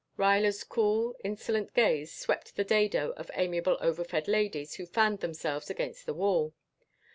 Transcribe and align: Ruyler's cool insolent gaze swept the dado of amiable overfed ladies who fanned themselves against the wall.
Ruyler's 0.17 0.63
cool 0.63 1.15
insolent 1.23 1.75
gaze 1.75 2.11
swept 2.11 2.55
the 2.55 2.63
dado 2.63 3.11
of 3.17 3.29
amiable 3.35 3.77
overfed 3.81 4.27
ladies 4.27 4.73
who 4.73 4.87
fanned 4.87 5.19
themselves 5.19 5.69
against 5.69 6.07
the 6.07 6.13
wall. 6.15 6.55